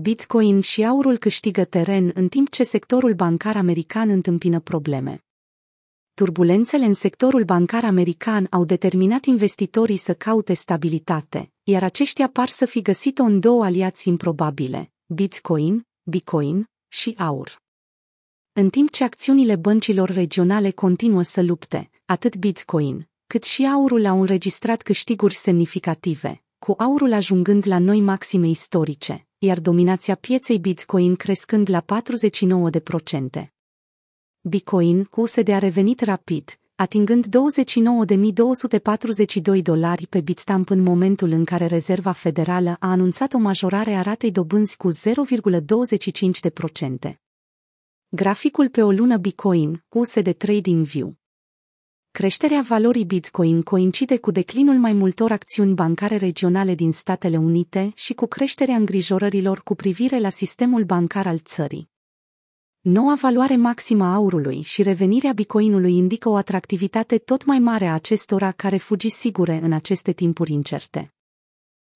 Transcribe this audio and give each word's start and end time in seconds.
Bitcoin 0.00 0.60
și 0.60 0.84
aurul 0.84 1.18
câștigă 1.18 1.64
teren 1.64 2.10
în 2.14 2.28
timp 2.28 2.50
ce 2.50 2.64
sectorul 2.64 3.14
bancar 3.14 3.56
american 3.56 4.08
întâmpină 4.08 4.60
probleme. 4.60 5.24
Turbulențele 6.14 6.84
în 6.84 6.94
sectorul 6.94 7.44
bancar 7.44 7.84
american 7.84 8.46
au 8.50 8.64
determinat 8.64 9.24
investitorii 9.24 9.96
să 9.96 10.14
caute 10.14 10.54
stabilitate, 10.54 11.52
iar 11.62 11.82
aceștia 11.82 12.28
par 12.28 12.48
să 12.48 12.64
fi 12.64 12.82
găsit-o 12.82 13.22
în 13.22 13.40
două 13.40 13.64
aliați 13.64 14.08
improbabile, 14.08 14.92
Bitcoin, 15.06 15.86
Bitcoin 16.02 16.70
și 16.88 17.14
aur. 17.18 17.62
În 18.52 18.70
timp 18.70 18.90
ce 18.90 19.04
acțiunile 19.04 19.56
băncilor 19.56 20.10
regionale 20.10 20.70
continuă 20.70 21.22
să 21.22 21.42
lupte, 21.42 21.90
atât 22.04 22.36
Bitcoin, 22.36 23.08
cât 23.26 23.44
și 23.44 23.66
aurul 23.66 24.06
au 24.06 24.20
înregistrat 24.20 24.82
câștiguri 24.82 25.34
semnificative, 25.34 26.42
cu 26.58 26.74
aurul 26.78 27.12
ajungând 27.12 27.66
la 27.66 27.78
noi 27.78 28.00
maxime 28.00 28.48
istorice, 28.48 29.26
iar 29.44 29.60
dominația 29.60 30.14
pieței 30.14 30.58
Bitcoin 30.58 31.14
crescând 31.14 31.70
la 31.70 31.82
49%. 31.82 31.86
Bitcoin, 34.40 35.04
cu 35.04 35.20
USD 35.20 35.48
a 35.48 35.58
revenit 35.58 36.00
rapid, 36.00 36.58
atingând 36.74 37.26
29.242 39.56 39.62
dolari 39.62 40.06
pe 40.06 40.20
Bitstamp 40.20 40.70
în 40.70 40.80
momentul 40.80 41.30
în 41.30 41.44
care 41.44 41.66
Rezerva 41.66 42.12
Federală 42.12 42.76
a 42.80 42.90
anunțat 42.90 43.32
o 43.32 43.38
majorare 43.38 43.92
a 43.92 44.02
ratei 44.02 44.30
dobânzi 44.30 44.76
cu 44.76 44.88
0,25%. 44.92 44.96
Graficul 48.08 48.68
pe 48.68 48.82
o 48.82 48.90
lună 48.90 49.16
Bitcoin, 49.16 49.84
USD 49.88 50.34
Trading 50.34 50.84
View. 50.84 51.14
Creșterea 52.16 52.64
valorii 52.68 53.04
Bitcoin 53.04 53.62
coincide 53.62 54.16
cu 54.18 54.30
declinul 54.30 54.74
mai 54.74 54.92
multor 54.92 55.30
acțiuni 55.30 55.74
bancare 55.74 56.16
regionale 56.16 56.74
din 56.74 56.92
Statele 56.92 57.36
Unite 57.36 57.92
și 57.94 58.14
cu 58.14 58.26
creșterea 58.26 58.74
îngrijorărilor 58.74 59.62
cu 59.62 59.74
privire 59.74 60.18
la 60.18 60.28
sistemul 60.28 60.84
bancar 60.84 61.26
al 61.26 61.38
țării. 61.38 61.90
Noua 62.80 63.14
valoare 63.14 63.56
maximă 63.56 64.04
a 64.04 64.14
aurului 64.14 64.62
și 64.62 64.82
revenirea 64.82 65.32
bitcoinului 65.32 65.96
indică 65.96 66.28
o 66.28 66.36
atractivitate 66.36 67.18
tot 67.18 67.44
mai 67.44 67.58
mare 67.58 67.86
a 67.86 67.94
acestora 67.94 68.52
care 68.52 68.76
fugi 68.76 69.08
sigure 69.08 69.60
în 69.62 69.72
aceste 69.72 70.12
timpuri 70.12 70.52
incerte. 70.52 71.14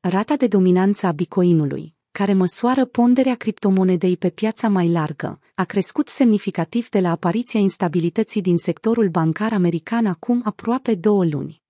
Rata 0.00 0.36
de 0.36 0.46
dominanță 0.46 1.06
a 1.06 1.12
bitcoinului, 1.12 1.94
care 2.12 2.32
măsoară 2.32 2.84
ponderea 2.84 3.34
criptomonedei 3.34 4.16
pe 4.16 4.30
piața 4.30 4.68
mai 4.68 4.88
largă, 4.88 5.40
a 5.54 5.64
crescut 5.64 6.08
semnificativ 6.08 6.88
de 6.88 7.00
la 7.00 7.10
apariția 7.10 7.60
instabilității 7.60 8.40
din 8.40 8.56
sectorul 8.56 9.08
bancar 9.08 9.52
american 9.52 10.06
acum 10.06 10.40
aproape 10.44 10.94
două 10.94 11.24
luni. 11.24 11.62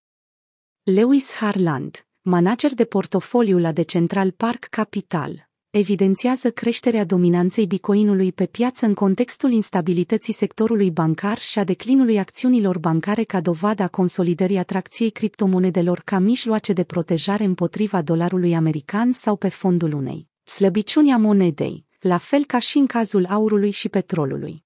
Lewis 0.82 1.32
Harland, 1.32 2.06
manager 2.20 2.74
de 2.74 2.84
portofoliu 2.84 3.58
la 3.58 3.72
Decentral 3.72 4.30
Park 4.30 4.64
Capital, 4.64 5.48
evidențiază 5.70 6.50
creșterea 6.50 7.04
dominanței 7.04 7.66
bitcoinului 7.66 8.32
pe 8.32 8.46
piață 8.46 8.86
în 8.86 8.94
contextul 8.94 9.50
instabilității 9.50 10.32
sectorului 10.32 10.90
bancar 10.90 11.38
și 11.38 11.58
a 11.58 11.64
declinului 11.64 12.18
acțiunilor 12.18 12.78
bancare 12.78 13.22
ca 13.22 13.40
dovada 13.40 13.88
consolidării 13.88 14.58
atracției 14.58 15.10
criptomonedelor 15.10 16.02
ca 16.04 16.18
mijloace 16.18 16.72
de 16.72 16.84
protejare 16.84 17.44
împotriva 17.44 18.02
dolarului 18.02 18.54
american 18.54 19.12
sau 19.12 19.36
pe 19.36 19.48
fondul 19.48 19.92
unei 19.92 20.30
slăbiciuni 20.52 21.12
a 21.12 21.16
monedei, 21.16 21.86
la 22.00 22.18
fel 22.18 22.44
ca 22.44 22.58
și 22.58 22.78
în 22.78 22.86
cazul 22.86 23.26
aurului 23.26 23.70
și 23.70 23.88
petrolului. 23.88 24.64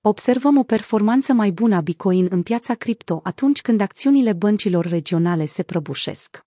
Observăm 0.00 0.58
o 0.58 0.62
performanță 0.62 1.32
mai 1.32 1.50
bună 1.50 1.76
a 1.76 1.80
Bitcoin 1.80 2.26
în 2.30 2.42
piața 2.42 2.74
cripto 2.74 3.20
atunci 3.22 3.60
când 3.60 3.80
acțiunile 3.80 4.32
băncilor 4.32 4.86
regionale 4.86 5.44
se 5.44 5.62
prăbușesc. 5.62 6.46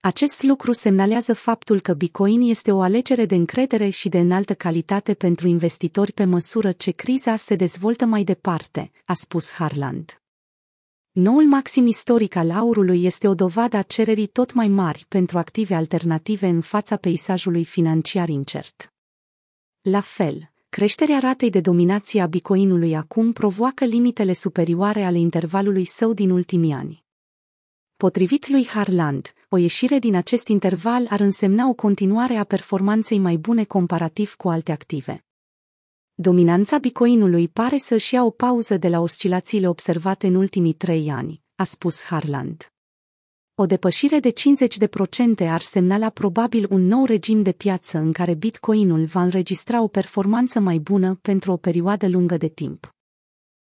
Acest 0.00 0.42
lucru 0.42 0.72
semnalează 0.72 1.34
faptul 1.34 1.80
că 1.80 1.94
Bitcoin 1.94 2.40
este 2.40 2.72
o 2.72 2.80
alegere 2.80 3.26
de 3.26 3.34
încredere 3.34 3.88
și 3.88 4.08
de 4.08 4.18
înaltă 4.18 4.54
calitate 4.54 5.14
pentru 5.14 5.48
investitori 5.48 6.12
pe 6.12 6.24
măsură 6.24 6.72
ce 6.72 6.90
criza 6.90 7.36
se 7.36 7.54
dezvoltă 7.54 8.04
mai 8.04 8.24
departe, 8.24 8.90
a 9.04 9.14
spus 9.14 9.52
Harland. 9.52 10.20
Noul 11.20 11.44
maxim 11.44 11.86
istoric 11.86 12.34
al 12.36 12.50
aurului 12.50 13.04
este 13.04 13.28
o 13.28 13.34
dovadă 13.34 13.76
a 13.76 13.82
cererii 13.82 14.26
tot 14.26 14.52
mai 14.52 14.68
mari 14.68 15.04
pentru 15.08 15.38
active 15.38 15.74
alternative 15.74 16.46
în 16.46 16.60
fața 16.60 16.96
peisajului 16.96 17.64
financiar 17.64 18.28
incert. 18.28 18.92
La 19.80 20.00
fel, 20.00 20.50
creșterea 20.68 21.18
ratei 21.18 21.50
de 21.50 21.60
dominație 21.60 22.20
a 22.20 22.26
bitcoinului 22.26 22.96
acum 22.96 23.32
provoacă 23.32 23.84
limitele 23.84 24.32
superioare 24.32 25.04
ale 25.04 25.18
intervalului 25.18 25.84
său 25.84 26.12
din 26.12 26.30
ultimii 26.30 26.72
ani. 26.72 27.04
Potrivit 27.96 28.48
lui 28.48 28.66
Harland, 28.66 29.32
o 29.48 29.56
ieșire 29.56 29.98
din 29.98 30.14
acest 30.14 30.48
interval 30.48 31.06
ar 31.08 31.20
însemna 31.20 31.68
o 31.68 31.72
continuare 31.72 32.34
a 32.34 32.44
performanței 32.44 33.18
mai 33.18 33.36
bune 33.36 33.64
comparativ 33.64 34.34
cu 34.34 34.48
alte 34.48 34.72
active. 34.72 35.27
Dominanța 36.20 36.78
bitcoinului 36.78 37.48
pare 37.48 37.76
să-și 37.76 38.14
ia 38.14 38.24
o 38.24 38.30
pauză 38.30 38.76
de 38.76 38.88
la 38.88 39.00
oscilațiile 39.00 39.68
observate 39.68 40.26
în 40.26 40.34
ultimii 40.34 40.72
trei 40.72 41.10
ani, 41.10 41.42
a 41.54 41.64
spus 41.64 42.02
Harland. 42.02 42.72
O 43.54 43.66
depășire 43.66 44.18
de 44.18 44.32
50% 45.44 45.48
ar 45.48 45.60
semna 45.60 45.98
la 45.98 46.10
probabil 46.10 46.66
un 46.70 46.86
nou 46.86 47.04
regim 47.04 47.42
de 47.42 47.52
piață 47.52 47.98
în 47.98 48.12
care 48.12 48.34
bitcoinul 48.34 49.04
va 49.04 49.22
înregistra 49.22 49.82
o 49.82 49.88
performanță 49.88 50.60
mai 50.60 50.78
bună 50.78 51.18
pentru 51.22 51.52
o 51.52 51.56
perioadă 51.56 52.08
lungă 52.08 52.36
de 52.36 52.48
timp. 52.48 52.97